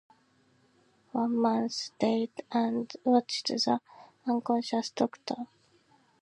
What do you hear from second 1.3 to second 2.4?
man stayed